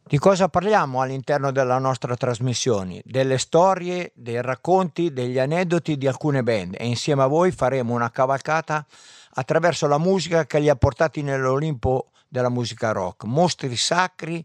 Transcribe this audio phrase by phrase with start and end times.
[0.08, 3.02] Di cosa parliamo all'interno della nostra trasmissione?
[3.04, 8.10] Delle storie, dei racconti, degli aneddoti di alcune band e insieme a voi faremo una
[8.10, 8.86] cavalcata
[9.34, 14.44] attraverso la musica che li ha portati nell'Olimpo della musica rock, mostri sacri,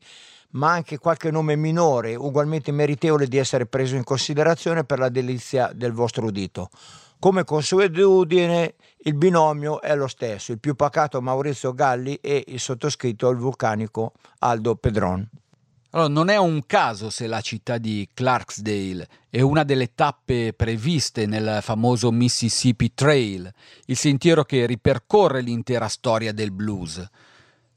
[0.53, 5.71] ma anche qualche nome minore ugualmente meritevole di essere preso in considerazione per la delizia
[5.75, 6.71] del vostro udito.
[7.19, 8.75] Come consuetudine
[9.05, 14.13] il binomio è lo stesso, il più pacato Maurizio Galli e il sottoscritto il vulcanico
[14.41, 15.29] Aldo Pedron.
[15.91, 21.27] Allora, non è un caso se la città di Clarksdale è una delle tappe previste
[21.27, 23.53] nel famoso Mississippi Trail,
[23.87, 27.09] il sentiero che ripercorre l'intera storia del blues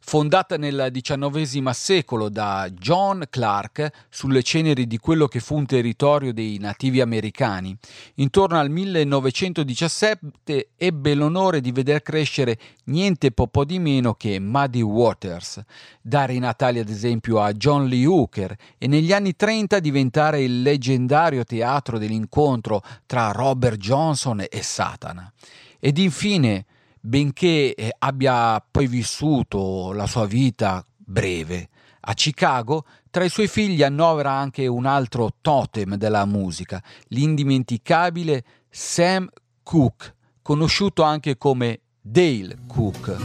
[0.07, 6.31] fondata nel XIX secolo da John Clark sulle ceneri di quello che fu un territorio
[6.31, 7.75] dei nativi americani.
[8.15, 15.63] Intorno al 1917 ebbe l'onore di veder crescere niente po' di meno che Muddy Waters,
[16.01, 20.61] dare i natali ad esempio a John Lee Hooker e negli anni 30 diventare il
[20.61, 25.33] leggendario teatro dell'incontro tra Robert Johnson e Satana.
[25.79, 26.65] Ed infine
[27.05, 31.69] benché eh, abbia poi vissuto la sua vita breve.
[32.07, 39.27] A Chicago, tra i suoi figli annovera anche un altro totem della musica, l'indimenticabile Sam
[39.63, 43.17] Cooke, conosciuto anche come Dale Cook.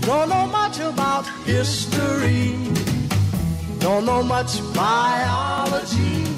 [0.00, 2.56] Don't know much about history,
[3.78, 6.37] don't know much biology,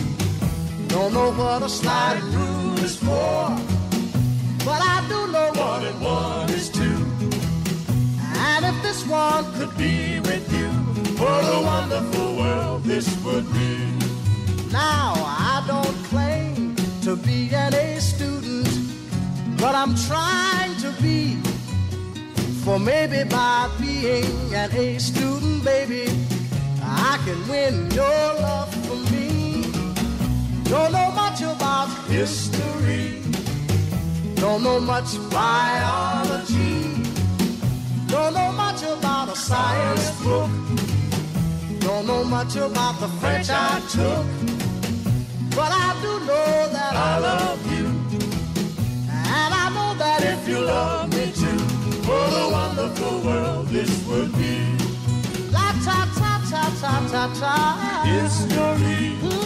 [0.91, 3.55] don't know what a sliding rule is for.
[4.65, 7.05] But I do know one and one is two.
[8.51, 10.67] And if this one could be with you,
[11.21, 13.77] what a wonderful world this would be.
[14.71, 18.67] Now, I don't claim to be an A student,
[19.57, 21.37] but I'm trying to be.
[22.65, 26.05] For maybe by being an A student, baby,
[26.83, 29.30] I can win your love for me.
[30.71, 33.21] Don't know much about history
[34.41, 37.03] don't know much biology.
[38.07, 40.49] Don't know much about a science book.
[41.79, 44.25] Don't know much about the French I took.
[45.55, 47.85] But I do know that I love you.
[49.39, 51.61] And I know that if you love me too,
[52.09, 54.57] what a wonderful world this would be.
[55.51, 58.03] La ta ta ta ta ta ta.
[58.05, 59.40] History.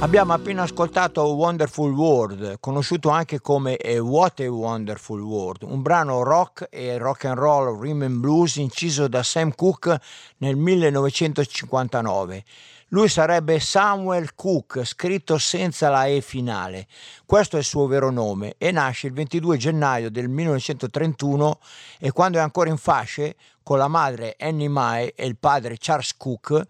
[0.00, 6.66] Abbiamo appena ascoltato Wonderful World, conosciuto anche come What a Wonderful World, un brano rock
[6.70, 9.98] e rock and roll rhythm and blues inciso da Sam Cooke
[10.38, 12.44] nel 1959.
[12.88, 16.86] Lui sarebbe Samuel Cook, scritto senza la E finale.
[17.24, 21.58] Questo è il suo vero nome e nasce il 22 gennaio del 1931
[21.98, 26.16] e quando è ancora in fasce con la madre Annie Mae e il padre Charles
[26.16, 26.62] Cook,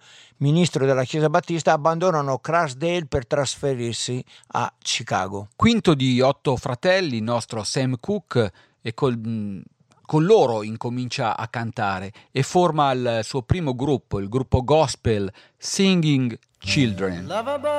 [0.44, 5.48] ministro della Chiesa Battista, abbandonano Crasdale per trasferirsi a Chicago.
[5.56, 8.50] Quinto di otto fratelli, il nostro Sam Cook
[8.82, 9.62] è col
[10.06, 16.38] con loro incomincia a cantare e forma il suo primo gruppo, il gruppo gospel Singing
[16.58, 17.24] Children.
[17.26, 17.70] Lovable,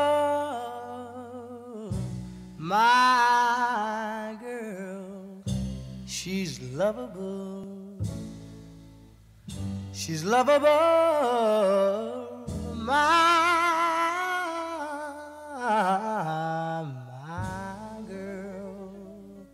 [2.58, 5.44] my girl,
[6.08, 7.84] she's lovable.
[9.92, 10.68] She's lovable,
[12.86, 12.94] my,
[16.94, 19.48] my girl.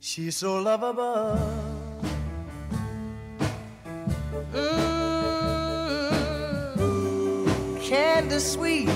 [0.00, 1.38] She's so lovable.
[6.74, 8.88] Mm, candy sweet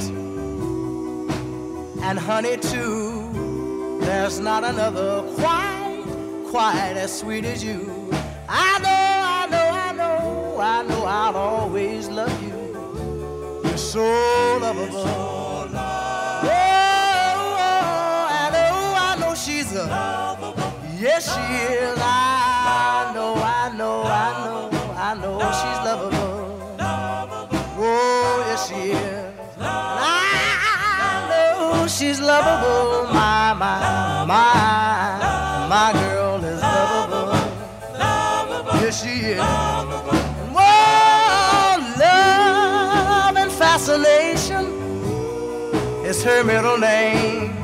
[2.02, 3.98] and honey too.
[4.00, 6.04] There's not another quite,
[6.50, 8.08] quite as sweet as you.
[8.48, 12.47] I know, I know, I know, I know I'll always love you.
[13.88, 14.00] So
[14.60, 14.98] lovable.
[14.98, 15.78] Oh, oh,
[18.28, 19.84] I know, I know she's a.
[21.00, 21.96] Yes, she is.
[21.98, 26.76] I know, I know, I know, I know she's lovable.
[27.80, 29.34] Oh, yes, she is.
[29.58, 33.10] I know she's lovable.
[33.14, 37.32] My, my, my, my girl is lovable.
[38.82, 39.77] Yes, she is.
[43.88, 44.66] Fascination
[46.04, 47.56] is her middle name.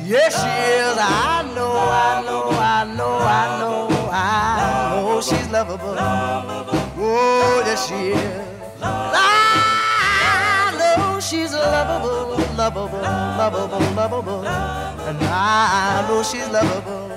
[0.04, 0.98] Yes, she is.
[1.00, 6.81] I know, I know, I know, I know, I know she's lovable.
[7.04, 8.42] Oh, yes, she is.
[8.84, 14.46] I know she's lovable, lovable, lovable, lovable.
[14.46, 17.10] And I know she's lovable.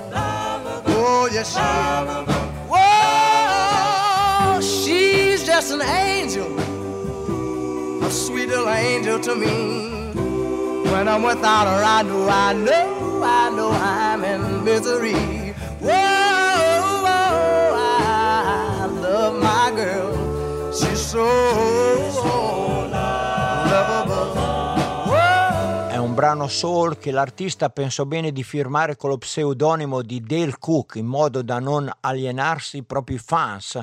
[0.87, 2.25] Oh, yes, she is.
[4.83, 6.47] She's just an angel,
[8.03, 10.11] a sweet little angel to me.
[10.91, 15.13] When I'm without her, I know, I know, I know I'm in misery.
[15.81, 16.14] Whoa,
[25.87, 30.55] È un brano soul che l'artista pensò bene di firmare con lo pseudonimo di Dale
[30.57, 33.79] Cook in modo da non alienarsi i propri fans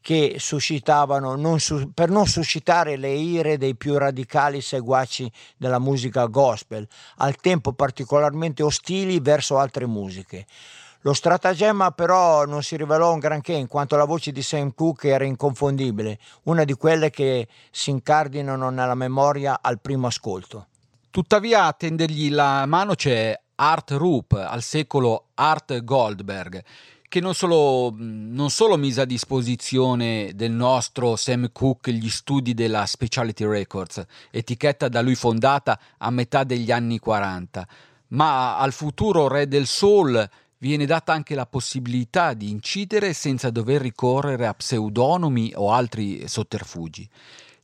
[0.00, 6.26] che suscitavano non su- per non suscitare le ire dei più radicali seguaci della musica
[6.26, 6.86] gospel,
[7.18, 10.46] al tempo particolarmente ostili verso altre musiche.
[11.06, 15.06] Lo stratagemma però non si rivelò un granché in quanto la voce di Sam Cooke
[15.06, 20.66] era inconfondibile, una di quelle che si incardinano nella memoria al primo ascolto.
[21.12, 26.64] Tuttavia a tendergli la mano c'è Art Roop, al secolo Art Goldberg,
[27.06, 32.84] che non solo, non solo mise a disposizione del nostro Sam Cooke gli studi della
[32.84, 37.64] Specialty Records, etichetta da lui fondata a metà degli anni 40,
[38.08, 43.80] ma al futuro re del soul viene data anche la possibilità di incidere senza dover
[43.80, 47.08] ricorrere a pseudonimi o altri sotterfugi.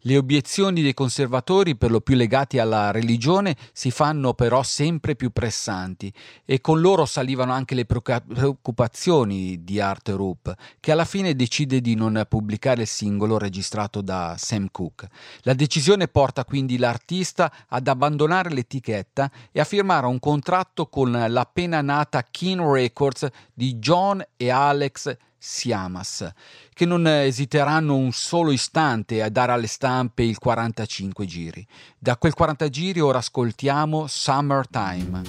[0.04, 5.30] Le obiezioni dei conservatori, per lo più legati alla religione, si fanno però sempre più
[5.30, 6.12] pressanti
[6.44, 11.94] e con loro salivano anche le preoccupazioni di Art Roop, che alla fine decide di
[11.94, 15.08] non pubblicare il singolo registrato da Sam Cooke.
[15.42, 21.80] La decisione porta quindi l'artista ad abbandonare l'etichetta e a firmare un contratto con l'appena
[21.80, 26.32] nata Keen Records di John e Alex Siamas,
[26.72, 31.66] che non esiteranno un solo istante a dare alle stampe il 45 giri.
[31.98, 35.22] Da quel 40 giri ora ascoltiamo Summertime.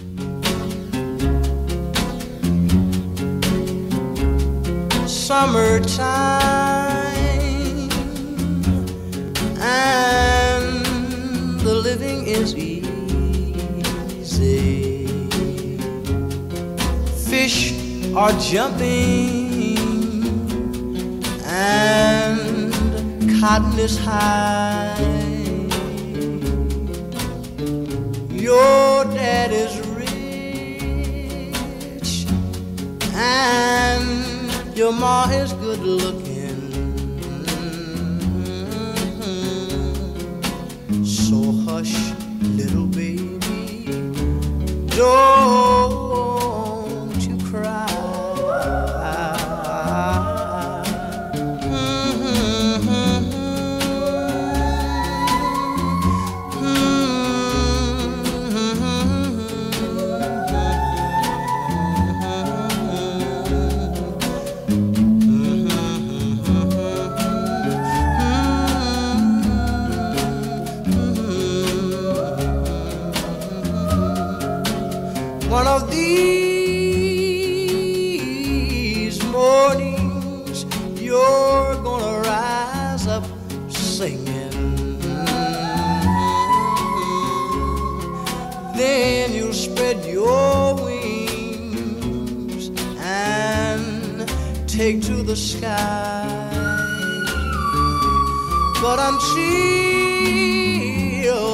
[5.05, 6.29] Summertime
[9.59, 10.85] and
[11.61, 12.83] the living is easy.
[17.15, 17.73] Fish
[18.13, 19.52] are jumping
[21.53, 22.73] and
[23.39, 24.97] cotton is high.
[28.31, 30.11] Your dad is rich
[33.13, 36.61] and your ma is good looking.
[41.05, 41.95] So hush,
[42.59, 43.39] little baby,
[44.97, 45.32] don't
[95.43, 96.49] sky.
[98.81, 99.37] But until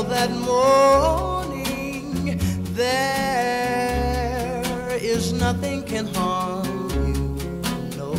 [0.04, 2.40] that morning,
[2.74, 3.82] there
[5.02, 6.66] is nothing can harm
[7.06, 7.14] you.
[7.98, 8.12] No,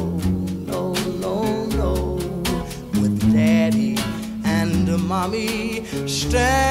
[0.70, 0.92] no,
[1.24, 1.34] no,
[1.80, 1.92] no.
[3.00, 3.96] With daddy
[4.44, 6.69] and mommy standing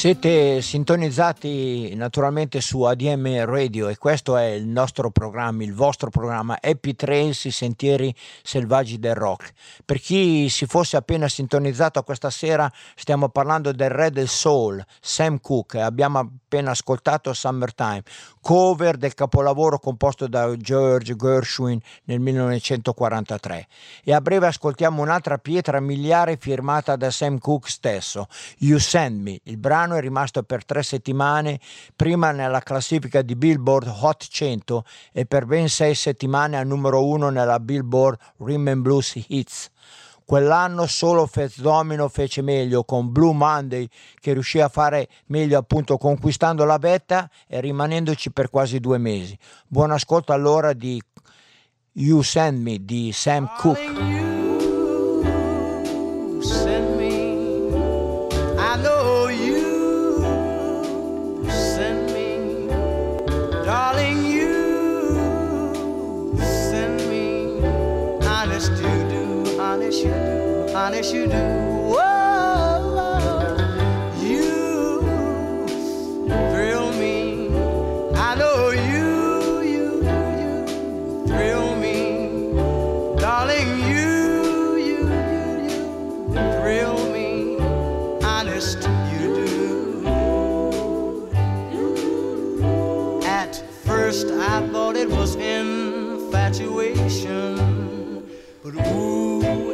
[0.00, 6.56] Siete sintonizzati naturalmente su ADM Radio e questo è il nostro programma, il vostro programma
[6.58, 9.52] Happy Trails, i sentieri selvaggi del rock.
[9.84, 15.38] Per chi si fosse appena sintonizzato questa sera, stiamo parlando del re del soul, Sam
[15.38, 15.82] Cooke.
[15.82, 18.02] Abbiamo appena ascoltato Summertime,
[18.40, 23.66] cover del capolavoro composto da George Gershwin nel 1943.
[24.02, 28.28] E a breve ascoltiamo un'altra pietra miliare firmata da Sam Cooke stesso,
[28.60, 31.58] You Send Me, il brano brano è rimasto per tre settimane
[31.96, 37.28] prima nella classifica di Billboard Hot 100 e per ben sei settimane al numero uno
[37.30, 39.70] nella Billboard Rhythm and Blues Hits.
[40.24, 43.88] Quell'anno solo Fats Domino fece meglio con Blue Monday
[44.20, 49.36] che riuscì a fare meglio appunto conquistando la vetta e rimanendoci per quasi due mesi.
[49.66, 51.02] Buon ascolto allora di
[51.94, 54.29] You Send Me di Sam Cooke.
[70.80, 71.59] fine as you do.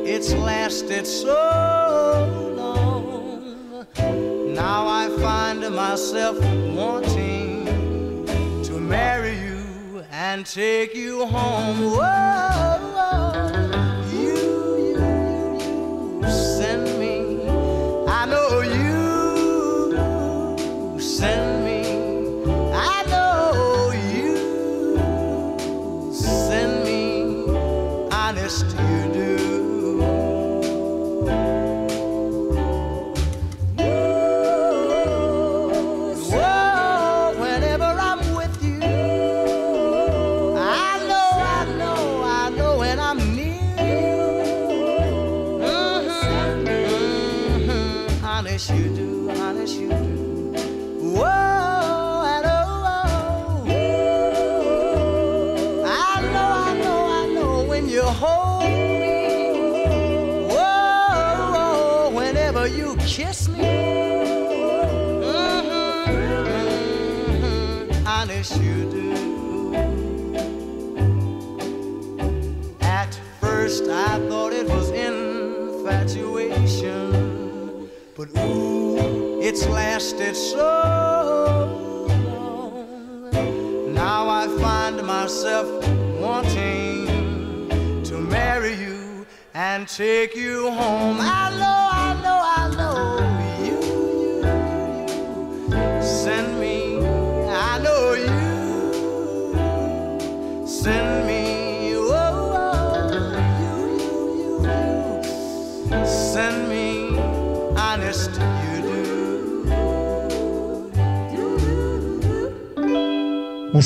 [0.09, 1.35] It's lasted so
[2.57, 3.87] long.
[4.55, 6.39] Now I find myself
[6.75, 7.67] wanting
[8.65, 11.91] to marry you and take you home.
[11.91, 12.07] Whoa,
[14.03, 14.06] you,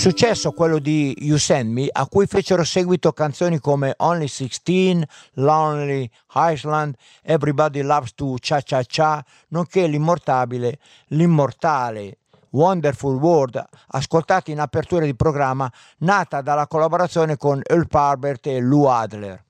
[0.00, 6.10] successo quello di You Send Me, a cui fecero seguito canzoni come Only 16, Lonely
[6.36, 10.78] Iceland, Everybody Loves to Cha Cha Cha, nonché l'immortabile,
[11.08, 12.16] l'immortale
[12.52, 18.84] Wonderful World, ascoltati in apertura di programma, nata dalla collaborazione con Earl Parbert e Lou
[18.84, 19.44] Adler.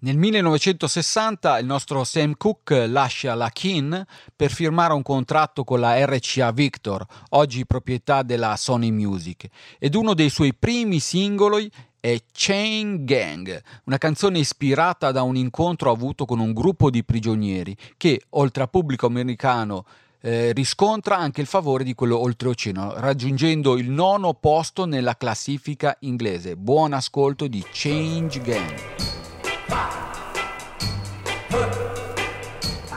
[0.00, 4.04] Nel 1960 il nostro Sam Cooke lascia la Kin
[4.36, 10.14] per firmare un contratto con la RCA Victor, oggi proprietà della Sony Music, ed uno
[10.14, 16.38] dei suoi primi singoli è Chain Gang, una canzone ispirata da un incontro avuto con
[16.38, 19.84] un gruppo di prigionieri che, oltre a pubblico americano
[20.20, 26.54] eh, riscontra anche il favore di quello oltreoceano, raggiungendo il nono posto nella classifica inglese.
[26.54, 29.17] Buon ascolto di Change Gang.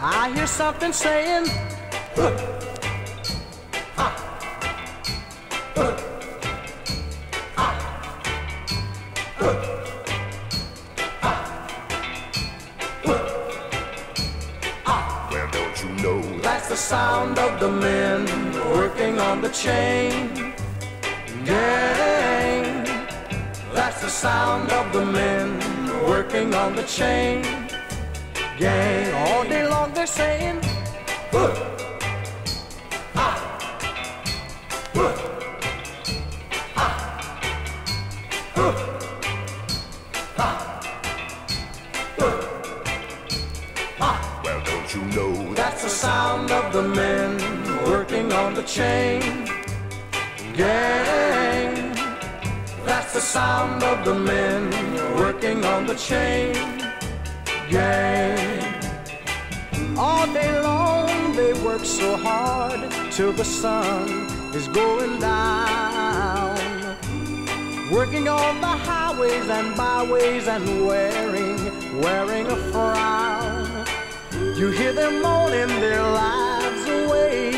[0.03, 1.46] I hear something saying,
[2.15, 2.36] Where
[15.51, 16.39] don't you know?
[16.39, 18.25] That's the sound of the men
[18.75, 20.34] working on the chain.
[21.46, 22.86] Gang.
[23.72, 25.60] That's the sound of the men
[26.08, 27.71] working on the chain
[28.62, 29.13] gang.
[29.25, 30.60] All day long they're saying.
[31.34, 31.53] Ah.
[33.15, 33.38] Ah.
[34.96, 35.18] Ah.
[44.00, 44.41] Ah.
[44.44, 47.32] Well, don't you know that's the sound of the men
[47.89, 49.22] working on the chain
[50.56, 51.74] gang.
[52.86, 54.62] That's the sound of the men
[55.18, 56.53] working on the chain
[57.72, 58.38] gang.
[59.98, 64.10] All day long they work so hard till the sun
[64.54, 66.58] is going down.
[67.92, 71.60] Working on the highways and byways and wearing,
[72.01, 73.86] wearing a frown.
[74.58, 77.51] You hear them moaning their lives away.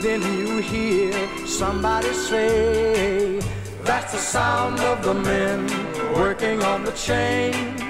[0.00, 1.12] Then you hear
[1.46, 3.40] somebody say,
[3.82, 5.66] That's the sound of the men
[6.14, 7.89] working on the chain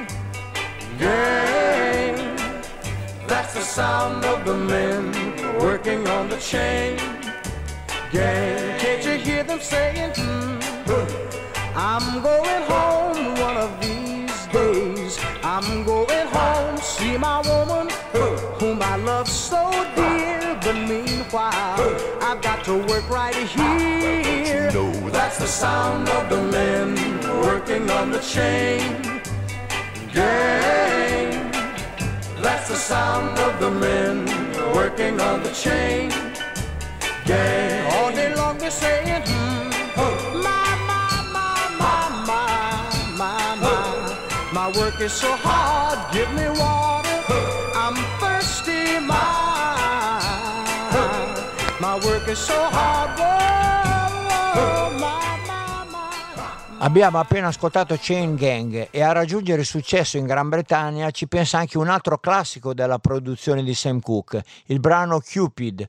[1.00, 2.14] gang.
[3.26, 5.12] That's the sound of the men
[5.58, 6.98] working on the chain
[8.12, 8.78] gang.
[8.78, 10.60] Can't you hear them saying, mm,
[11.74, 15.18] I'm going home one of these days.
[15.42, 17.88] I'm going home, see my woman
[18.60, 20.58] whom I love so dear.
[20.62, 21.80] But meanwhile,
[22.20, 24.66] I've got to work right here.
[24.66, 26.88] You know that's the sound of the men
[27.46, 29.19] working on the chain
[30.14, 31.51] gang.
[32.42, 34.27] That's the sound of the men
[34.75, 36.11] working on the chain
[37.27, 37.92] gang.
[37.94, 41.53] All day long they're saying, hmm, my, my, my,
[41.85, 42.57] my, my,
[43.16, 44.53] my, my.
[44.53, 47.18] My work is so hard, give me water.
[47.75, 49.16] I'm thirsty, my.
[51.81, 55.39] My work is so hard, whoa, my, my.
[56.83, 61.77] Abbiamo appena ascoltato Chain Gang e a raggiungere successo in Gran Bretagna ci pensa anche
[61.77, 65.87] un altro classico della produzione di Sam Cooke, il brano Cupid,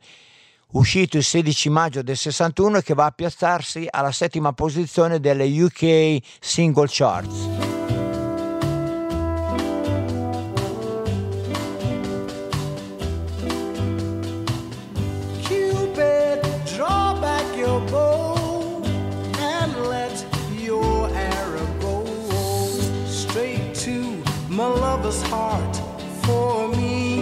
[0.71, 5.45] uscito il 16 maggio del 61 e che va a piazzarsi alla settima posizione delle
[5.45, 7.70] UK Single Charts.
[25.19, 25.75] Heart
[26.23, 27.21] for me,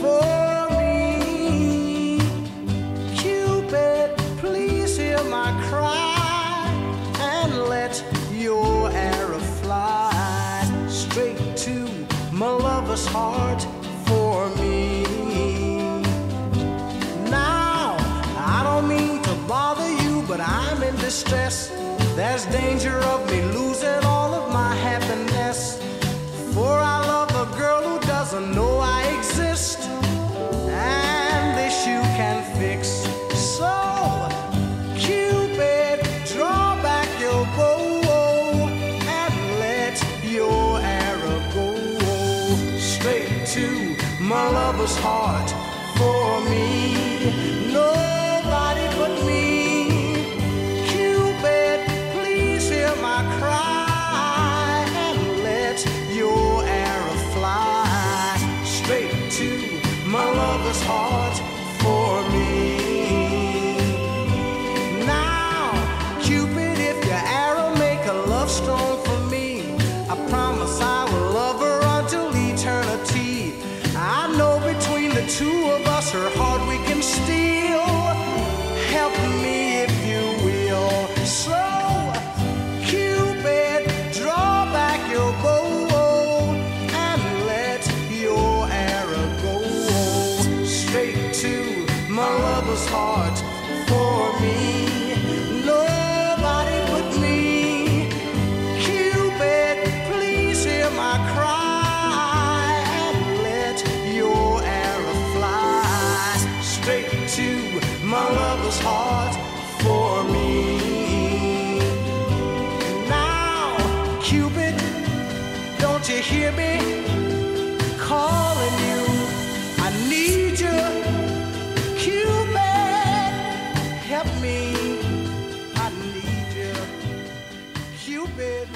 [0.00, 2.20] for me.
[3.16, 6.70] Cupid, please hear my cry
[7.18, 10.12] and let your arrow fly
[10.88, 11.88] straight to
[12.30, 13.66] my lover's heart
[14.06, 15.02] for me.
[17.28, 17.96] Now,
[18.36, 21.72] I don't mean to bother you, but I'm in distress.
[22.14, 23.29] There's danger of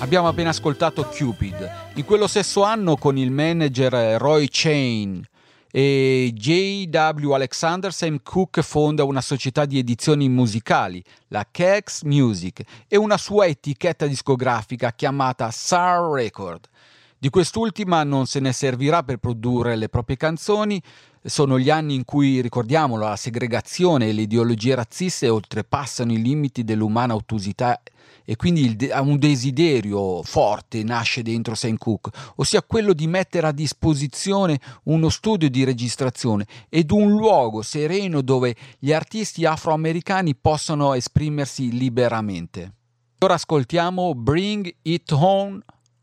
[0.05, 1.71] Abbiamo appena ascoltato Cupid.
[1.95, 5.27] In quello stesso anno con il manager Roy Chain
[5.71, 7.31] e J.W.
[7.31, 13.47] Alexander, Sam Cooke fonda una società di edizioni musicali, la Kex Music, e una sua
[13.47, 16.69] etichetta discografica chiamata SAR Record.
[17.17, 20.83] Di quest'ultima non se ne servirà per produrre le proprie canzoni,
[21.25, 26.63] sono gli anni in cui, ricordiamolo, la segregazione e le ideologie razziste oltrepassano i limiti
[26.63, 27.81] dell'umana ottusità
[28.25, 33.53] e quindi de- un desiderio forte nasce dentro Sam Cooke, ossia quello di mettere a
[33.53, 41.71] disposizione uno studio di registrazione ed un luogo sereno dove gli artisti afroamericani possano esprimersi
[41.77, 42.73] liberamente.
[43.21, 45.61] Ora ascoltiamo Bring It Home,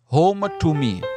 [0.08, 1.11] Home to Me.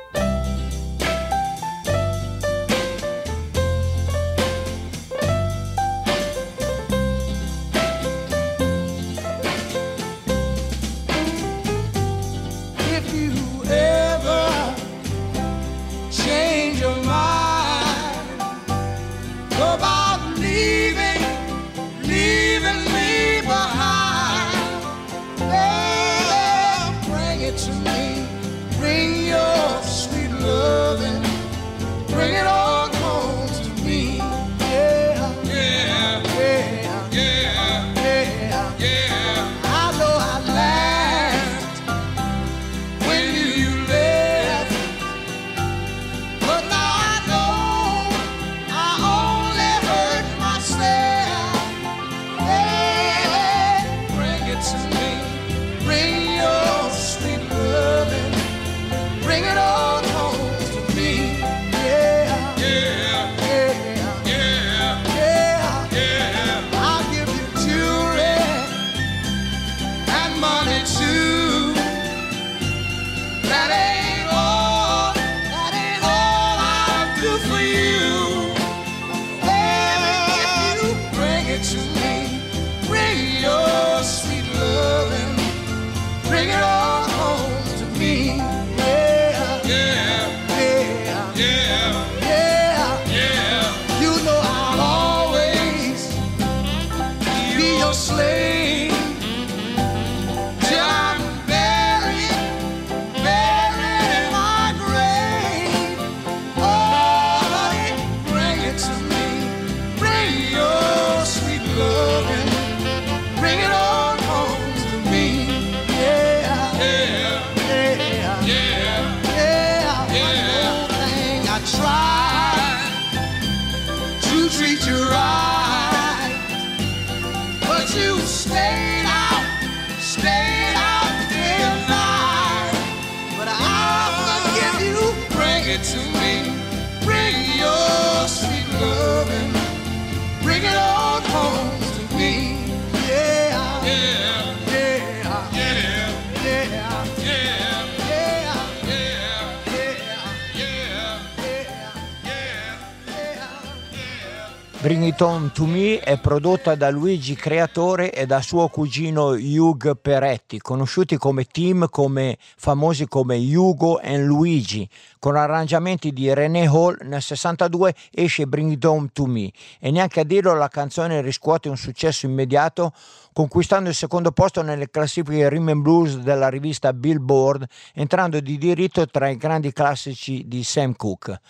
[155.54, 161.44] To Me è prodotta da Luigi Creatore e da suo cugino Hugh Peretti, conosciuti come
[161.44, 164.88] team come, famosi come Hugo e Luigi.
[165.20, 170.18] Con arrangiamenti di René Hall nel 62 esce Bring It On To Me e neanche
[170.18, 172.92] a dirlo la canzone riscuote un successo immediato
[173.32, 177.64] conquistando il secondo posto nelle classifiche Rhythm and Blues della rivista Billboard,
[177.94, 181.40] entrando di diritto tra i grandi classici di Sam Cooke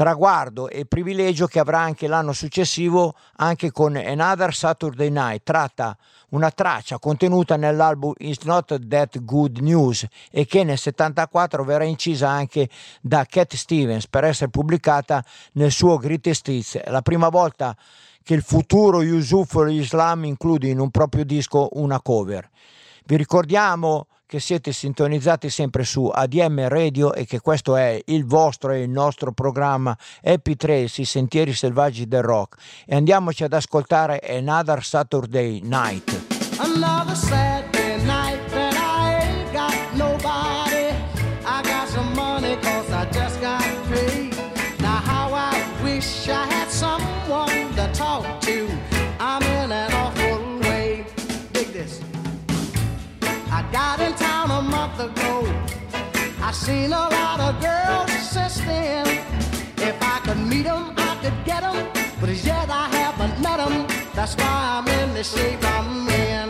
[0.00, 5.94] traguardo e privilegio che avrà anche l'anno successivo anche con Another Saturday Night, tratta
[6.30, 12.30] una traccia contenuta nell'album It's Not That Good News e che nel 74 verrà incisa
[12.30, 12.70] anche
[13.02, 17.76] da Cat Stevens per essere pubblicata nel suo Greatest Hits, la prima volta
[18.22, 22.48] che il futuro Yusuf Islam include in un proprio disco una cover.
[23.04, 28.70] Vi ricordiamo che siete sintonizzati sempre su ADM Radio e che questo è il vostro
[28.70, 32.56] e il nostro programma Happy Trails, i sentieri selvaggi del rock.
[32.86, 36.16] E andiamoci ad ascoltare Another Saturday Night.
[36.58, 37.69] Another
[56.70, 59.04] seen a lot of girls since then.
[59.88, 61.78] If I could meet them, I could get them.
[62.20, 63.74] But as yet I haven't met them.
[64.16, 66.48] That's why I'm in the shape I'm in.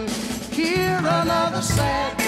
[0.59, 2.20] Here another Saturday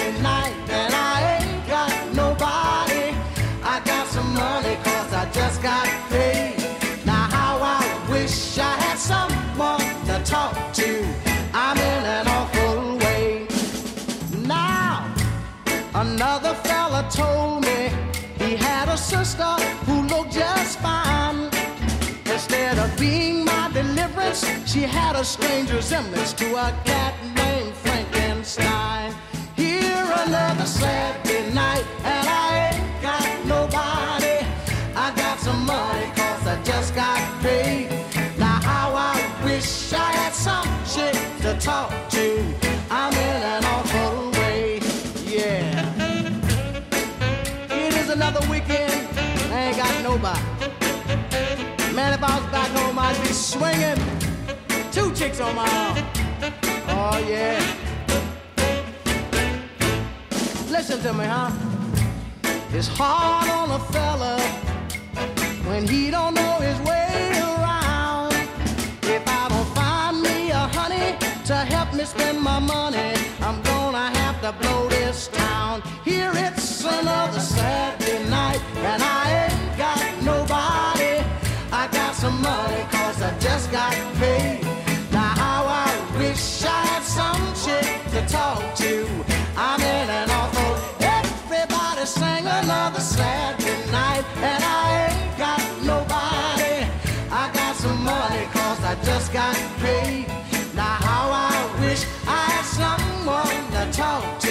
[23.03, 29.13] being my deliverance, she had a strange resemblance to a cat named Frankenstein.
[29.57, 31.85] Here another Saturday night,
[53.63, 53.99] swinging
[54.91, 55.97] two chicks on my arm.
[56.89, 57.59] Oh, yeah.
[60.69, 61.51] Listen to me, huh?
[62.73, 64.35] It's hard on a fella
[65.69, 68.33] when he don't know his way around.
[69.03, 71.09] If I don't find me a honey
[71.45, 75.83] to help me spend my money, I'm gonna have to blow this town.
[76.03, 80.92] Here it's another Saturday night, and I ain't got nobody.
[81.83, 84.63] I got some money, cause I just got paid.
[85.11, 89.05] Now, how I wish I had some chick to talk to.
[89.57, 90.73] I'm in an awful.
[91.03, 96.87] Everybody sang another Saturday night, and I ain't got nobody.
[97.29, 100.27] I got some money, cause I just got paid.
[100.73, 104.42] Now, how I wish I had someone to talk to.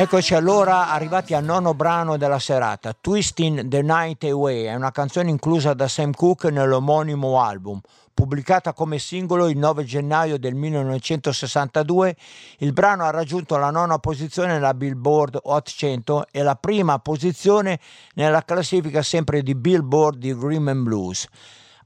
[0.00, 5.28] Eccoci allora arrivati al nono brano della serata, Twisting the Night Away, è una canzone
[5.28, 7.78] inclusa da Sam Cooke nell'omonimo album.
[8.14, 12.16] Pubblicata come singolo il 9 gennaio del 1962,
[12.60, 17.78] il brano ha raggiunto la nona posizione nella Billboard Hot 100 e la prima posizione
[18.14, 21.28] nella classifica sempre di Billboard di Rhythm and Blues.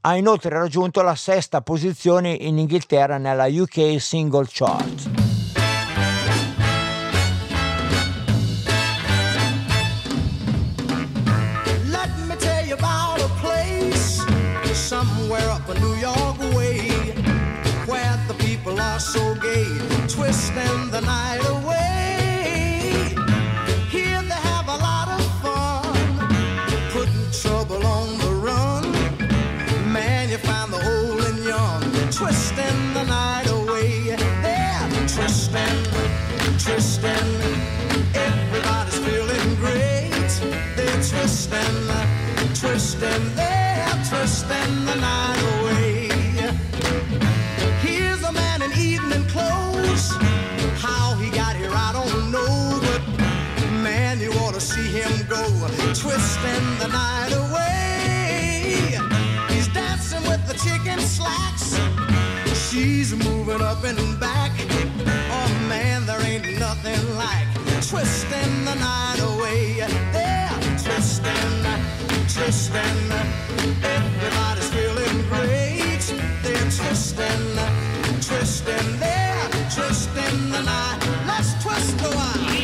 [0.01, 5.14] Ha inoltre raggiunto la sesta posizione in Inghilterra nella UK Single Chart.
[20.45, 23.15] Twisting the night away.
[23.89, 26.17] Here they have a lot of fun,
[26.91, 28.83] putting trouble on the run.
[29.91, 31.81] Man, you find the old and young,
[32.11, 34.15] twisting the night away.
[34.43, 35.83] They're twisting,
[36.59, 37.29] twisting.
[38.13, 40.31] Everybody's feeling great.
[40.75, 41.77] They're twisting,
[42.53, 43.35] twisting.
[43.35, 45.24] They're twisting the night
[56.15, 58.97] Twisting the night away.
[59.49, 61.77] He's dancing with the chicken slacks.
[62.69, 64.53] She's moving up and back.
[65.29, 67.49] Oh man, there ain't nothing like
[67.89, 69.83] twisting the night away.
[70.13, 70.49] They're
[70.85, 71.55] twisting,
[72.33, 73.11] twisting.
[73.83, 75.99] Everybody's feeling great.
[76.43, 77.45] They're twisting,
[78.21, 78.99] twisting.
[79.01, 80.99] They're twisting the night.
[81.27, 82.54] Let's twist a while.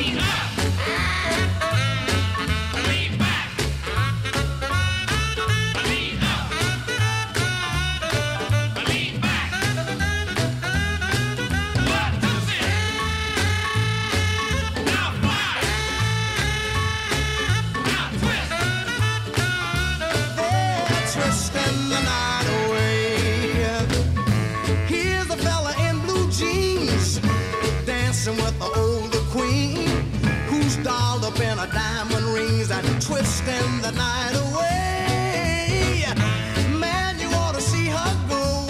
[37.61, 38.67] To see her grow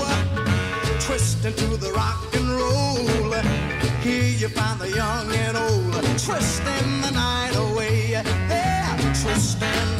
[1.00, 3.32] twisting to the rock and roll.
[4.02, 8.21] Here you find the young and old twisting the night away.
[8.50, 9.91] They're twisting,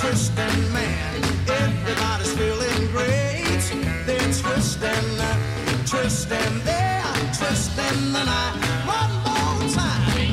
[0.00, 1.22] twisting, man.
[1.48, 3.64] Everybody's feeling great.
[4.06, 5.08] They're twisting,
[5.86, 7.02] twisting, they're
[7.38, 8.56] twisting the night.
[8.86, 10.29] One more time.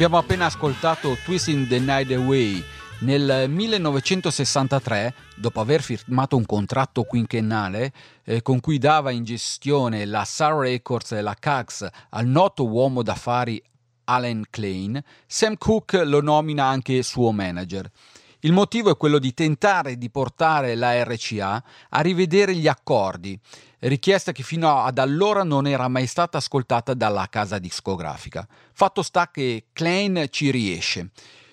[0.00, 2.64] Abbiamo appena ascoltato Twisting the Night Away.
[3.00, 7.92] Nel 1963, dopo aver firmato un contratto quinquennale
[8.24, 13.02] eh, con cui dava in gestione la Sun Records e la Cax al noto uomo
[13.02, 13.62] d'affari
[14.04, 17.90] Alan Klein, Sam Cooke lo nomina anche suo manager.
[18.42, 23.38] Il motivo è quello di tentare di portare la RCA a rivedere gli accordi,
[23.80, 28.48] richiesta che fino ad allora non era mai stata ascoltata dalla casa discografica.
[28.72, 31.10] Fatto sta che Klein ci riesce.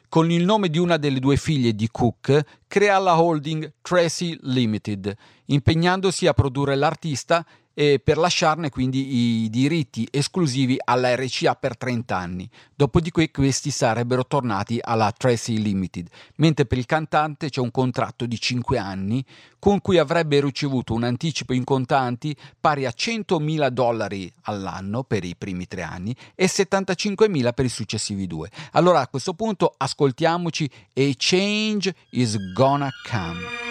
[0.08, 5.14] Con il nome di una delle due figlie di Cook, crea la holding Tracy Limited,
[5.48, 7.46] impegnandosi a produrre l'artista
[7.80, 12.50] e per lasciarne quindi i diritti esclusivi alla RCA per 30 anni.
[12.76, 18.40] Dopodiché questi sarebbero tornati alla Tracy Limited, mentre per il cantante c'è un contratto di
[18.40, 19.24] 5 anni
[19.60, 25.36] con cui avrebbe ricevuto un anticipo in contanti pari a 100.000 dollari all'anno per i
[25.36, 28.50] primi tre anni e 75.000 per i successivi due.
[28.72, 33.67] Allora a questo punto ascoltiamoci A Change is Gonna Come.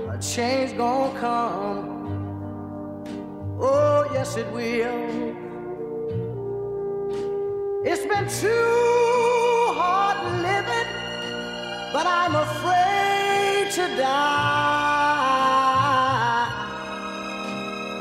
[0.09, 1.87] a change gonna come.
[3.59, 5.35] Oh, yes, it will.
[7.85, 10.89] It's been too hard living,
[11.93, 14.91] but I'm afraid to die.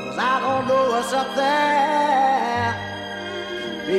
[0.05, 1.70] Cause I don't know what's up there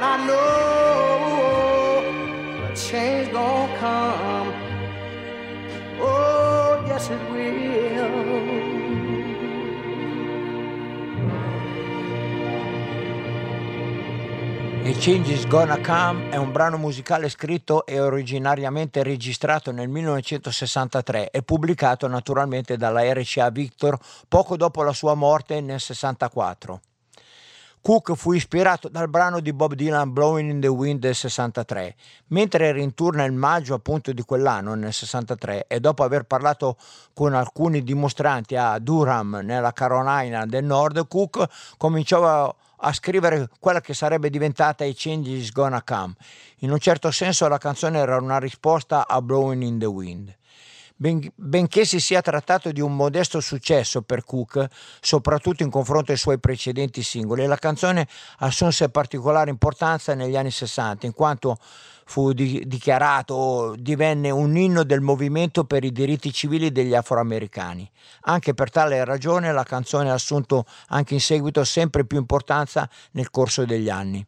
[0.00, 2.00] but I know
[2.64, 4.52] a change gonna come.
[6.00, 8.68] Oh, yes, it will.
[14.82, 21.30] A Change is Gonna Come è un brano musicale scritto e originariamente registrato nel 1963
[21.30, 26.80] e pubblicato naturalmente dalla RCA Victor poco dopo la sua morte nel 64.
[27.82, 32.66] Cook fu ispirato dal brano di Bob Dylan Blowing in the Wind del 63, mentre
[32.66, 36.76] era in tour nel maggio appunto di quell'anno, nel 63, e dopo aver parlato
[37.14, 43.94] con alcuni dimostranti a Durham, nella Carolina del Nord, Cook cominciò a scrivere quella che
[43.94, 46.12] sarebbe diventata I Change is Gonna Come.
[46.58, 50.38] In un certo senso la canzone era una risposta a Blowing in the Wind.
[51.00, 54.66] Ben, benché si sia trattato di un modesto successo per Cook,
[55.00, 58.06] soprattutto in confronto ai suoi precedenti singoli, la canzone
[58.40, 61.56] assunse particolare importanza negli anni 60, in quanto
[62.04, 67.90] fu di, dichiarato, divenne un inno del movimento per i diritti civili degli afroamericani.
[68.24, 73.30] Anche per tale ragione la canzone ha assunto anche in seguito sempre più importanza nel
[73.30, 74.22] corso degli anni.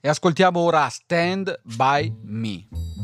[0.00, 3.03] E ascoltiamo ora Stand By Me.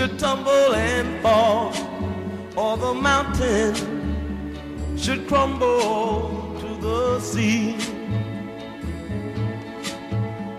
[0.00, 1.74] Should tumble and fall,
[2.56, 3.74] or the mountain
[4.96, 6.39] should crumble
[6.80, 7.76] the sea.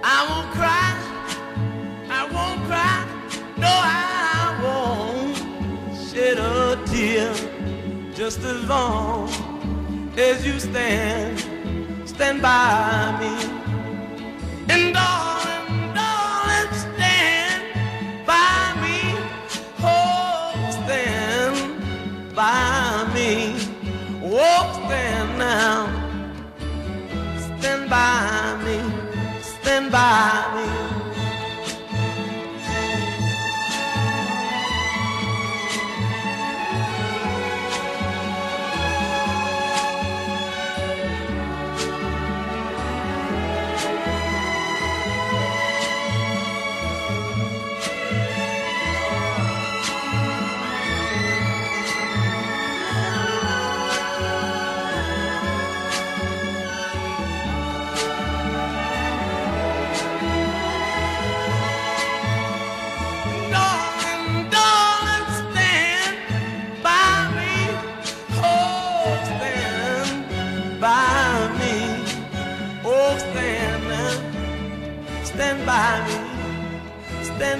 [0.03, 0.91] I won't cry,
[2.09, 3.05] I won't cry,
[3.57, 7.33] no, I won't shed a tear
[8.13, 9.29] just as long
[10.17, 11.39] as you stand,
[12.05, 13.33] stand by me.
[14.69, 15.40] And darling,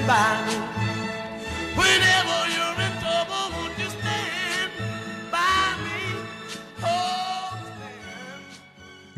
[0.08, 0.61] by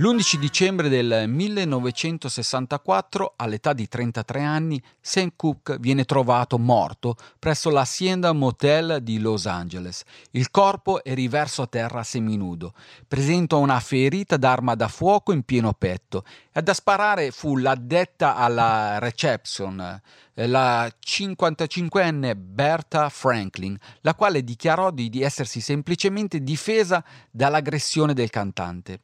[0.04, 8.34] L'11 dicembre del 1964, all'età di 33 anni, Sam Cooke viene trovato morto presso l'Hacienda
[8.34, 10.04] Motel di Los Angeles.
[10.32, 12.74] Il corpo è riverso a terra seminudo.
[13.08, 20.02] Presenta una ferita d'arma da fuoco in pieno petto ad sparare fu l'addetta alla reception,
[20.34, 27.02] eh, la 55enne Bertha Franklin, la quale dichiarò di, di essersi semplicemente difesa
[27.32, 29.00] dall'aggressione del cantante.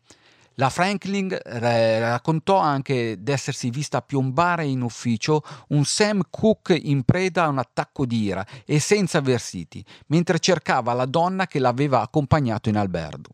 [0.59, 7.47] La Franklin raccontò anche d'essersi vista piombare in ufficio un Sam Cooke in preda a
[7.47, 12.75] un attacco di ira e senza vestiti, mentre cercava la donna che l'aveva accompagnato in
[12.75, 13.29] albergo.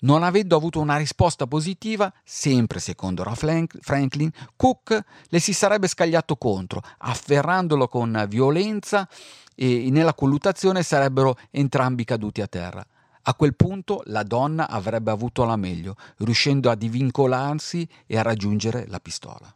[0.00, 6.34] Non avendo avuto una risposta positiva, sempre secondo Frank- Franklin, Cook le si sarebbe scagliato
[6.34, 9.08] contro, afferrandolo con violenza
[9.54, 12.84] e nella colluttazione sarebbero entrambi caduti a terra.
[13.26, 18.86] A quel punto la donna avrebbe avuto la meglio, riuscendo a divincolarsi e a raggiungere
[18.88, 19.54] la pistola.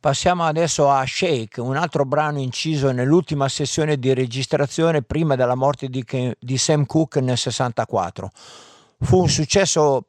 [0.00, 5.88] Passiamo adesso a Shake, un altro brano inciso nell'ultima sessione di registrazione prima della morte
[5.88, 8.30] di, Sam Cooke nel 64.
[9.00, 10.06] Fu un successo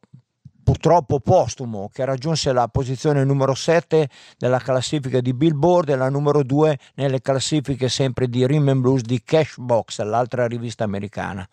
[0.70, 4.08] purtroppo postumo che raggiunse la posizione numero 7
[4.38, 9.02] della classifica di Billboard e la numero 2 nelle classifiche sempre di Rhythm and Blues
[9.02, 11.48] di Cashbox, l'altra rivista americana.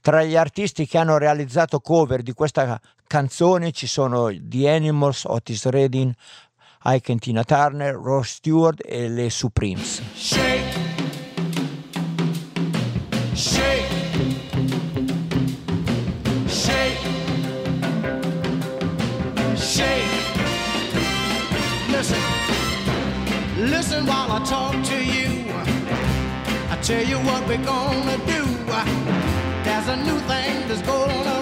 [0.00, 5.66] Tra gli artisti che hanno realizzato cover di questa canzone ci sono The Animals, Otis
[5.66, 6.14] Redding,
[6.84, 10.00] Ike Tina Turner, Ross Stewart e le Supremes.
[10.14, 10.72] Shake,
[13.34, 13.73] shake.
[23.94, 25.44] Listen while I talk to you.
[26.70, 28.44] I tell you what we're gonna do.
[29.64, 31.33] There's a new thing that's going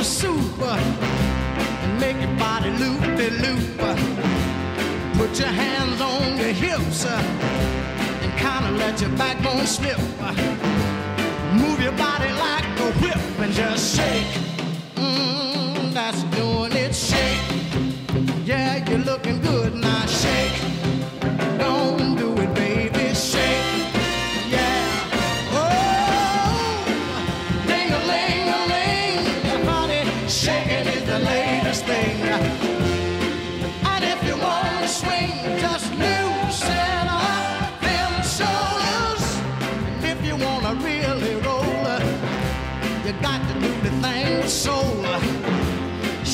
[0.00, 3.78] bowl soup and make your body loop de loop.
[5.18, 7.22] Put your hands on your hips uh,
[8.22, 9.98] and kind of let your backbone slip.
[11.62, 14.32] Move your body like a whip and just shake.
[14.96, 16.94] Mm, that's doing it.
[16.94, 17.40] Shake.
[18.46, 19.59] Yeah, you're looking good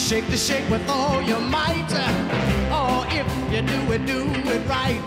[0.06, 1.90] Shake the shake with all your might.
[2.70, 5.02] Or if you do it, do it right.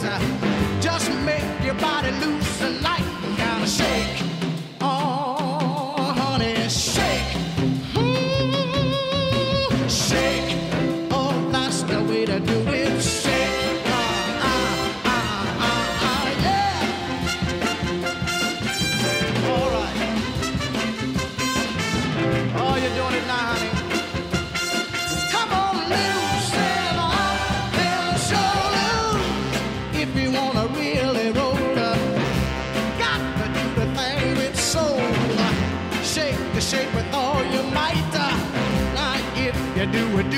[0.81, 2.38] Just make your body loose
[39.79, 40.28] you do it,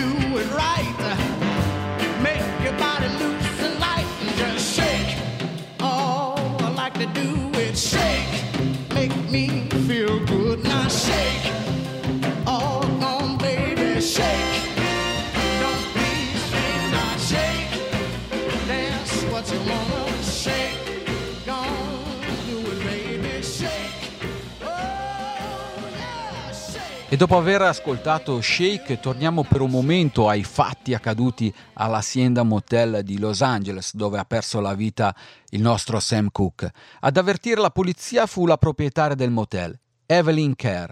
[27.21, 33.43] dopo aver ascoltato Shake, torniamo per un momento ai fatti accaduti all'Hacienda Motel di Los
[33.43, 35.15] Angeles, dove ha perso la vita
[35.49, 36.71] il nostro Sam Cooke.
[37.01, 40.89] Ad avvertire la polizia fu la proprietaria del motel, Evelyn Kerr.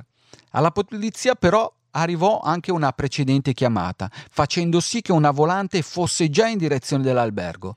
[0.51, 6.45] Alla polizia però arrivò anche una precedente chiamata, facendo sì che una volante fosse già
[6.45, 7.75] in direzione dell'albergo.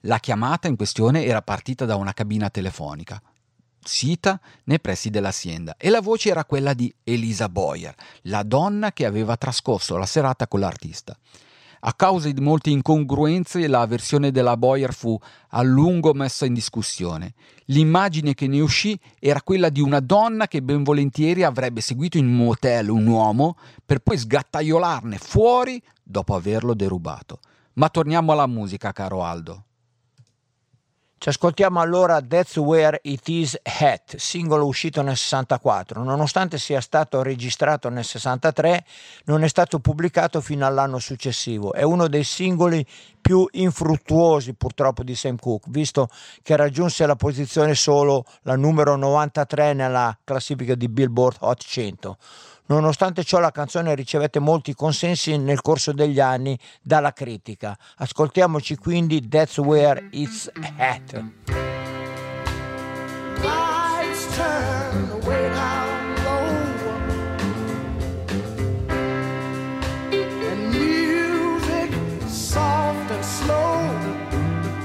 [0.00, 3.18] La chiamata in questione era partita da una cabina telefonica
[3.84, 9.04] sita nei pressi dell'azienda e la voce era quella di Elisa Boyer, la donna che
[9.04, 11.16] aveva trascorso la serata con l'artista.
[11.86, 15.18] A causa di molte incongruenze la versione della Boyer fu
[15.50, 17.34] a lungo messa in discussione.
[17.66, 22.34] L'immagine che ne uscì era quella di una donna che ben volentieri avrebbe seguito in
[22.34, 27.40] motel un uomo per poi sgattaiolarne fuori dopo averlo derubato.
[27.74, 29.64] Ma torniamo alla musica, caro Aldo.
[31.24, 36.02] Ci ascoltiamo allora That's Where It Is At, singolo uscito nel 64.
[36.02, 38.84] Nonostante sia stato registrato nel 63,
[39.24, 41.72] non è stato pubblicato fino all'anno successivo.
[41.72, 42.86] È uno dei singoli
[43.22, 46.10] più infruttuosi purtroppo di Sam Cooke, visto
[46.42, 52.18] che raggiunse la posizione solo la numero 93 nella classifica di Billboard Hot 100.
[52.66, 57.76] Nonostante ciò la canzone ricevette molti consensi nel corso degli anni dalla critica.
[57.96, 61.22] Ascoltiamoci quindi That's Where It's At.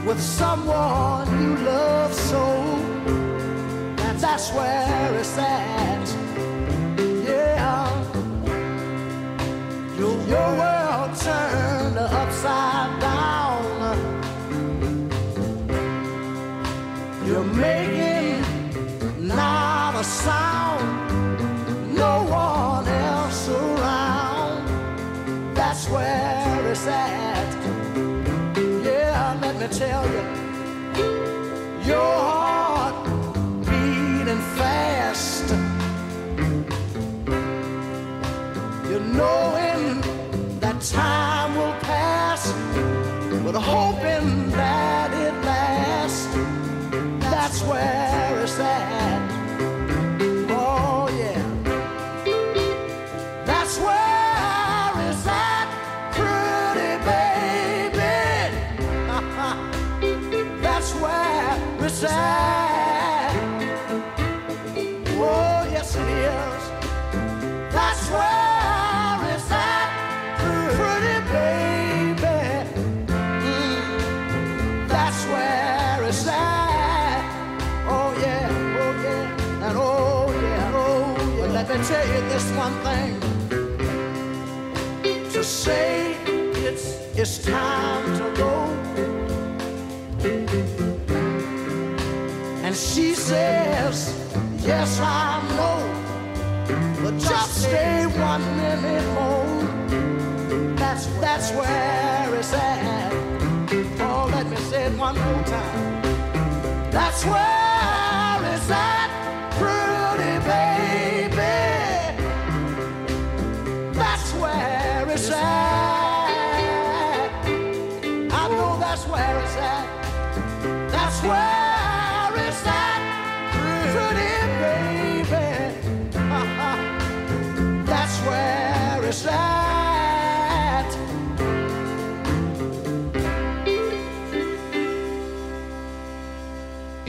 [0.05, 0.98] With someone
[29.80, 30.18] tell oh, you,
[101.20, 103.13] that's where it's at.
[104.01, 106.01] Oh, let me say it one more time.
[106.91, 107.59] That's where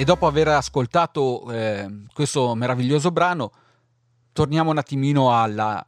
[0.01, 3.53] E dopo aver ascoltato eh, questo meraviglioso brano,
[4.33, 5.87] torniamo un attimino alla-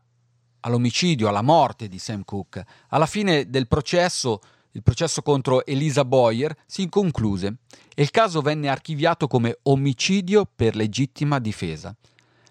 [0.60, 2.66] all'omicidio, alla morte di Sam Cooke.
[2.88, 4.40] Alla fine del processo,
[4.72, 7.56] il processo contro Elisa Boyer si concluse
[7.94, 11.96] e il caso venne archiviato come omicidio per legittima difesa.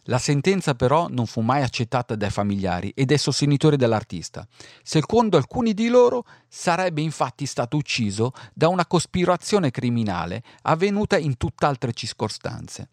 [0.05, 4.47] La sentenza però non fu mai accettata dai familiari e dai sostenitori dell'artista.
[4.81, 11.93] Secondo alcuni di loro sarebbe infatti stato ucciso da una cospirazione criminale avvenuta in tutt'altre
[11.93, 12.89] circostanze.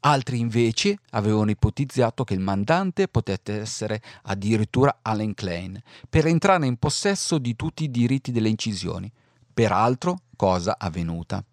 [0.00, 6.78] Altri invece avevano ipotizzato che il mandante potesse essere addirittura Allen Klein per entrare in
[6.78, 9.12] possesso di tutti i diritti delle incisioni,
[9.52, 11.44] peraltro cosa avvenuta.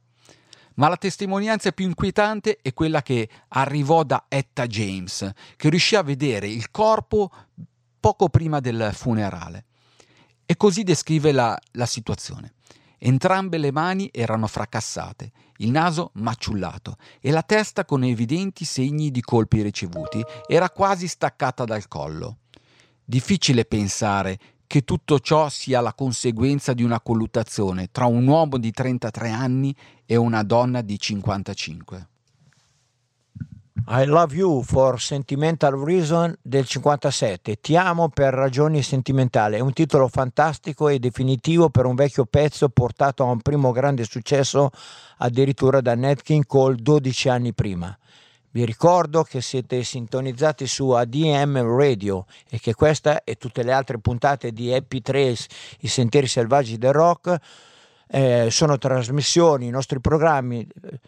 [0.78, 6.04] Ma la testimonianza più inquietante è quella che arrivò da Etta James, che riuscì a
[6.04, 7.32] vedere il corpo
[8.00, 9.66] poco prima del funerale.
[10.46, 12.54] E così descrive la, la situazione.
[13.00, 19.22] Entrambe le mani erano fracassate, il naso maciullato e la testa con evidenti segni di
[19.22, 22.38] colpi ricevuti era quasi staccata dal collo.
[23.04, 28.72] Difficile pensare che tutto ciò sia la conseguenza di una colluttazione tra un uomo di
[28.72, 29.74] 33 anni
[30.06, 32.08] e una donna di 55.
[33.90, 37.62] I Love You for Sentimental Reason del 57.
[37.62, 39.56] Ti amo per ragioni sentimentali.
[39.56, 44.04] È un titolo fantastico e definitivo per un vecchio pezzo portato a un primo grande
[44.04, 44.72] successo
[45.20, 47.98] addirittura da Nat Cole 12 anni prima.
[48.58, 54.00] Vi ricordo che siete sintonizzati su ADM Radio e che questa e tutte le altre
[54.00, 55.46] puntate di Happy Trails,
[55.82, 57.38] i sentieri selvaggi del rock,
[58.08, 61.00] eh, sono trasmissioni, i nostri programmi eh,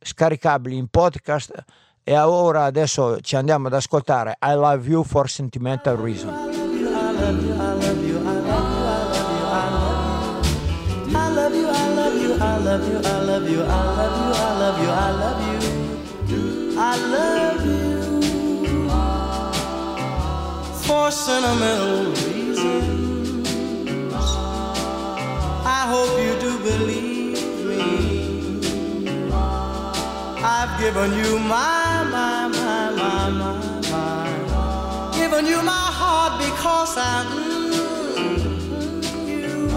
[0.00, 1.54] scaricabili in podcast
[2.02, 6.28] e ora adesso ci andiamo ad ascoltare I Love You for Sentimental Reason.
[6.28, 6.42] I
[11.32, 13.76] love you, I love you, I love you, I love you, I
[14.58, 15.45] love you, I love you,
[21.26, 23.48] sentimental reasons.
[25.78, 27.84] I hope you do believe me.
[30.40, 33.54] I've given you my, my, my, my, my,
[33.90, 35.12] my.
[35.18, 38.46] Given you my heart because I mm,
[39.26, 39.68] you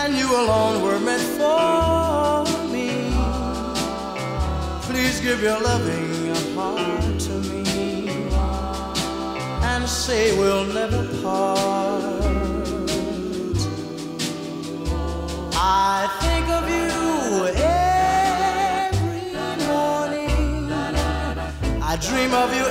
[0.00, 1.91] and you alone were meant for
[5.22, 8.08] give your loving heart to me
[9.70, 12.02] and say we'll never part.
[15.54, 17.46] I think of you
[18.74, 19.32] every
[19.68, 20.72] morning.
[21.80, 22.66] I dream of you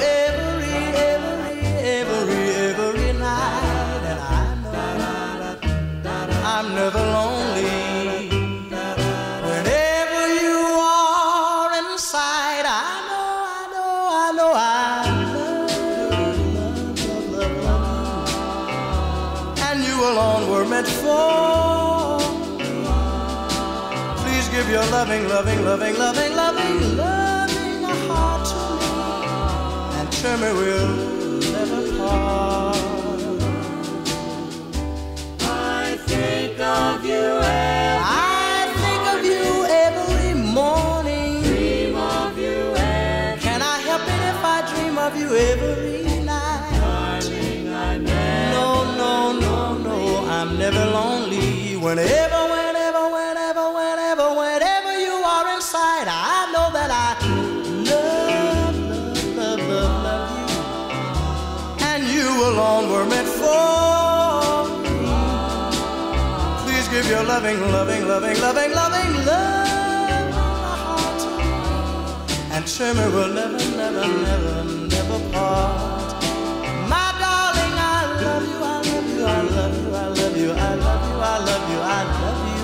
[25.02, 30.08] loving, loving, loving, loving, loving, loving heart to me, and
[30.42, 30.94] me we'll
[31.52, 32.78] never part.
[35.42, 41.42] I think of you every I think of you every morning.
[41.50, 46.78] Dream of you every Can I help it if I dream of you every night?
[46.80, 48.68] Darling, I never No,
[49.02, 51.76] no, no, no, I'm never lonely.
[51.78, 52.51] Whenever,
[67.08, 71.22] your loving, loving, loving, loving, loving love my heart.
[72.52, 72.66] And
[72.98, 76.24] we will never, never, never, never part.
[76.92, 81.38] My darling, I love you, I love you, I love you, I love you, I
[81.46, 82.62] love you, I love you.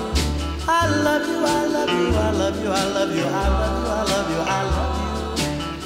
[0.68, 3.88] I love you, I love you, I love you, I love you, I love you,
[3.88, 5.08] I love you, I love you.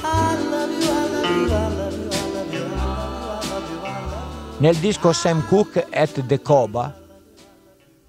[0.05, 3.23] I love you, I love you, I love you, I love you, I love you,
[3.23, 4.59] I love you, I love you.
[4.59, 7.02] Nel disco Sam Cooke at the Coba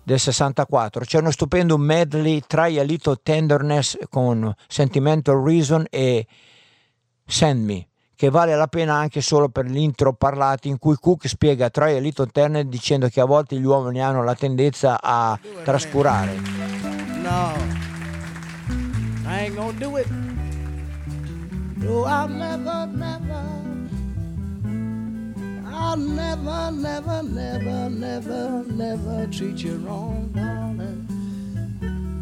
[0.04, 6.26] del 64 c'è uno stupendo medley Try a Little Tenderness con Sentimental Reason e
[7.26, 11.70] Send Me che vale la pena anche solo per l'intro parlati in cui Cook spiega
[11.70, 16.84] Try a Little Tenderness dicendo che a volte gli uomini hanno la tendenza a trascurare
[17.24, 17.56] No,
[19.26, 20.06] I ain't gonna do it.
[21.78, 23.63] No, I'll never, never.
[25.76, 31.06] I'll never, never, never, never, never treat you wrong, darling.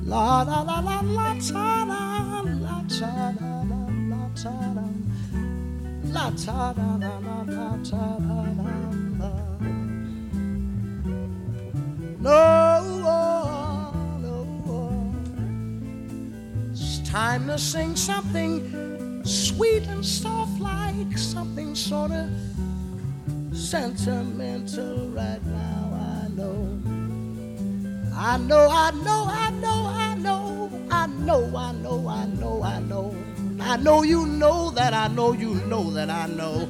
[0.05, 3.81] La la la la la ta da, la ta da da,
[4.11, 4.87] la ta da,
[6.15, 8.71] la ta da da la ta da da
[9.21, 9.33] da.
[12.21, 12.41] No,
[13.05, 14.37] oh, no,
[14.69, 15.15] oh.
[16.71, 22.31] it's time to sing something sweet and soft, like something sort of
[23.53, 25.83] sentimental right now.
[25.93, 26.79] I know.
[28.15, 32.81] I know, I know, I know, I know, I know, I know, I know, I
[32.81, 33.17] know.
[33.61, 36.69] I know you know that I know you know that I know.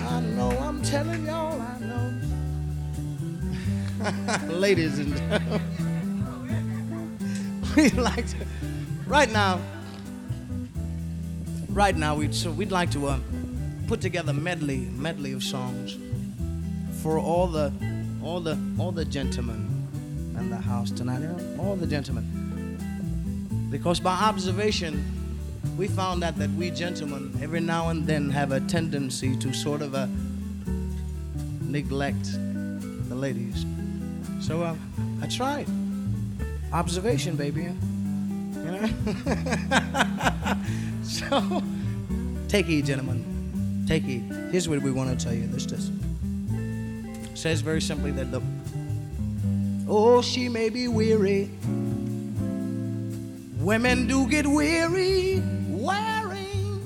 [0.00, 2.12] I know, I'm telling y'all, I know.
[4.54, 5.60] Ladies and gentlemen,
[7.76, 8.36] we'd like to,
[9.06, 9.60] right now,
[11.70, 13.18] right now, we'd, so we'd like to uh,
[13.86, 15.98] put together medley, medley of songs
[17.02, 17.72] for all the,
[18.22, 19.68] all the, all the gentlemen
[20.38, 21.22] in the house tonight.
[21.58, 25.04] All the gentlemen, because by observation,
[25.76, 29.82] we found out that we gentlemen every now and then have a tendency to sort
[29.82, 30.06] of uh,
[31.62, 32.32] neglect
[33.08, 33.64] the ladies.
[34.40, 34.74] So uh,
[35.22, 35.66] I tried
[36.72, 37.62] observation, baby.
[37.62, 38.88] You know.
[41.02, 41.62] so
[42.48, 43.31] take heed, gentlemen.
[43.86, 44.24] Take heed.
[44.50, 45.46] Here's what we want to tell you.
[45.46, 45.90] This this
[47.34, 48.40] says very simply that the
[49.88, 51.50] oh she may be weary.
[53.58, 56.78] Women do get weary wearing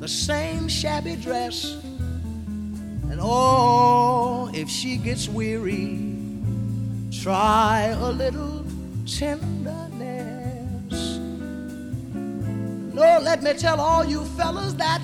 [0.00, 1.74] the same shabby dress.
[3.10, 6.16] And oh, if she gets weary,
[7.22, 8.64] try a little
[9.06, 9.58] tenderness.
[12.94, 15.00] No, let me tell all you fellas that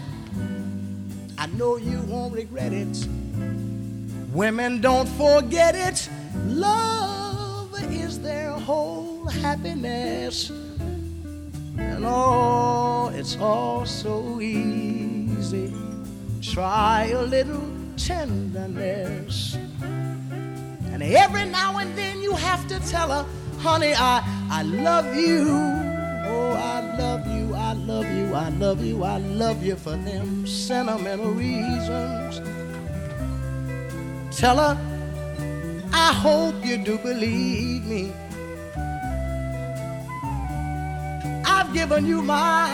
[1.40, 3.08] I know you won't regret it.
[4.30, 6.06] Women don't forget it.
[6.44, 10.50] Love is their whole happiness.
[11.78, 15.72] And oh, it's all so easy.
[16.42, 19.54] Try a little tenderness.
[19.80, 23.26] And every now and then you have to tell her,
[23.60, 25.89] honey, I, I love you.
[26.40, 30.46] Oh, I love you, I love you, I love you, I love you for them
[30.46, 32.40] sentimental reasons.
[34.34, 34.74] Tell her,
[35.92, 38.12] I hope you do believe me.
[41.44, 42.66] I've given you my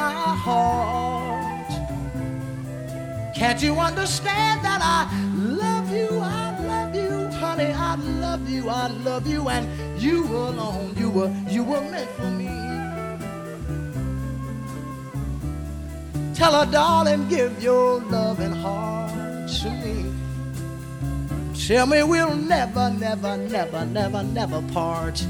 [0.44, 1.72] heart.
[3.34, 5.00] Can't you understand that I
[5.36, 6.08] love you?
[6.22, 7.72] I love you, honey.
[7.72, 8.68] I love you.
[8.70, 9.66] I love you, and
[10.00, 10.94] you alone.
[10.96, 12.75] You were you were meant for me.
[16.36, 20.12] Tell her, darling, give your loving heart to me.
[21.66, 25.22] Tell me we'll never, never, never, never, never part.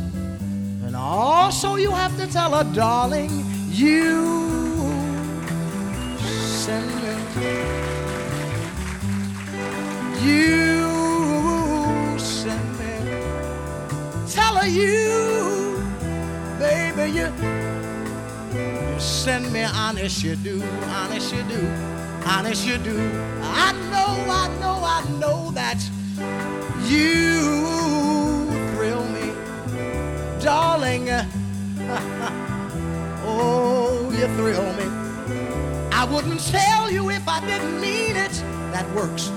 [0.85, 3.31] And also, you have to tell her, darling,
[3.71, 4.27] you
[6.19, 7.15] send me.
[10.27, 12.95] You send me.
[14.29, 15.81] Tell her you,
[16.59, 17.76] baby, you,
[18.57, 21.67] you send me honest, you do, honest, you do,
[22.25, 22.97] honest, you do.
[23.43, 25.81] I know, I know, I know that
[26.85, 29.33] you thrill me,
[30.43, 31.09] darling.
[33.25, 34.85] oh, you thrill me.
[35.93, 38.33] I wouldn't tell you if I didn't mean it.
[38.73, 39.29] That works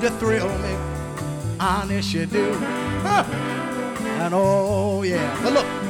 [0.00, 0.76] to thrill me.
[1.60, 2.54] Honest, you do.
[2.54, 3.24] Huh.
[4.18, 5.40] And oh, yeah.
[5.42, 5.87] But look,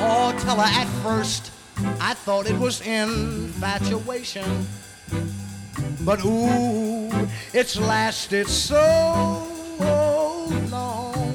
[0.00, 1.52] oh, tell her at first
[2.00, 4.66] I thought it was infatuation.
[6.00, 7.10] But ooh,
[7.52, 9.46] it's lasted so
[10.70, 11.34] long.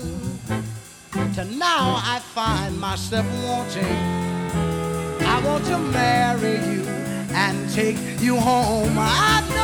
[1.34, 3.96] Till now I find myself wanting.
[5.26, 6.84] I want to marry you
[7.34, 8.96] and take you home.
[8.98, 9.63] I know,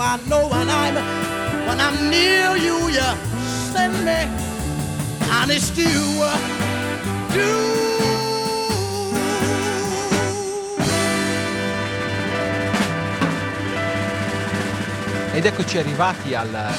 [0.00, 0.94] I know, when I'm
[1.66, 3.16] when I'm near you, you
[3.72, 4.28] send me
[5.30, 6.24] honest you
[7.32, 7.78] do.
[15.34, 16.72] Ed eccoci arrivati al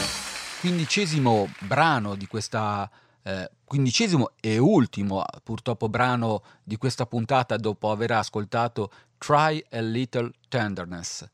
[0.61, 2.89] quindicesimo brano di questa
[3.23, 10.31] eh, quindicesimo e ultimo purtroppo brano di questa puntata dopo aver ascoltato Try a Little
[10.47, 11.27] Tenderness.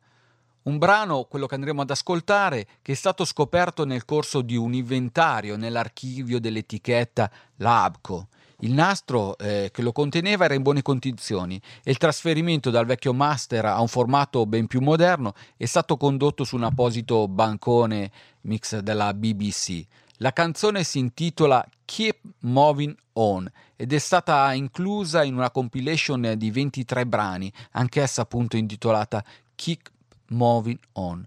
[0.66, 4.74] Un brano, quello che andremo ad ascoltare, che è stato scoperto nel corso di un
[4.74, 8.28] inventario nell'archivio dell'etichetta Labco
[8.60, 13.12] il nastro eh, che lo conteneva era in buone condizioni e il trasferimento dal vecchio
[13.12, 18.10] master a un formato ben più moderno è stato condotto su un apposito bancone
[18.42, 19.84] mix della BBC.
[20.18, 23.46] La canzone si intitola Keep Moving On
[23.76, 29.22] ed è stata inclusa in una compilation di 23 brani, anch'essa appunto intitolata
[29.54, 29.90] Keep
[30.28, 31.26] Moving On.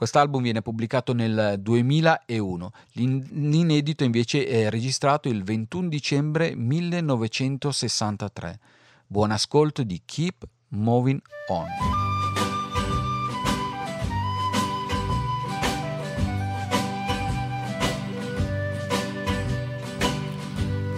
[0.00, 8.58] Quest'album viene pubblicato nel 2001, l'inedito invece è registrato il 21 dicembre 1963.
[9.06, 11.66] Buon ascolto di Keep Moving On.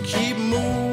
[0.05, 0.93] Keep moving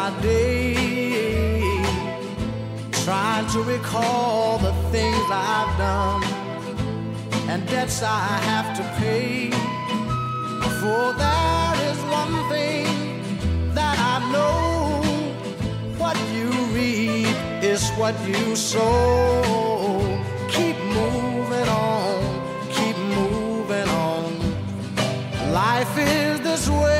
[0.00, 0.72] my day,
[3.04, 6.22] trying to recall the things I've done
[7.50, 9.50] and debts I have to pay.
[10.80, 12.86] For there is one thing
[13.78, 15.02] that I know
[16.02, 17.36] what you reap
[17.72, 20.00] is what you sow.
[20.56, 22.16] Keep moving on,
[22.76, 24.24] keep moving on.
[25.62, 26.99] Life is this way,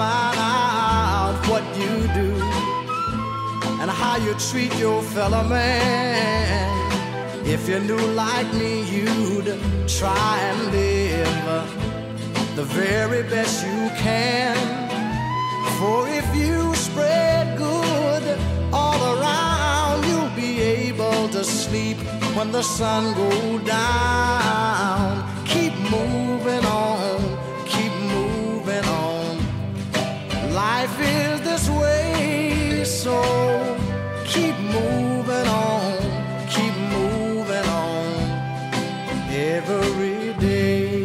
[0.00, 2.30] mind out what you do
[3.80, 6.68] and how you treat your fellow man.
[7.54, 9.50] If you knew like me, you'd
[10.00, 11.64] try and live
[12.58, 14.56] the very best you can.
[15.78, 18.24] For if you spread good
[18.72, 21.98] all around, you'll be able to sleep
[22.36, 25.10] when the sun goes down.
[25.52, 26.99] Keep moving on,
[31.02, 33.22] Is this way, so
[34.24, 35.96] keep moving on,
[36.48, 38.14] keep moving on
[39.30, 41.00] every day.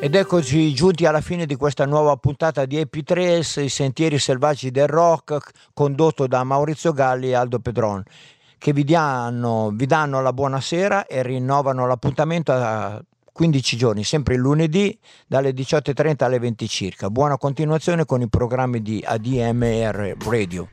[0.00, 4.86] Ed eccoci giunti alla fine di questa nuova puntata di EP3, i sentieri selvaggi del
[4.86, 8.04] rock, condotto da Maurizio Galli e Aldo Pedron,
[8.58, 13.02] che vi danno, vi danno la buonasera e rinnovano l'appuntamento a
[13.38, 17.08] 15 giorni, sempre il lunedì dalle 18.30 alle 20 circa.
[17.08, 20.68] Buona continuazione con i programmi di ADMR Radio.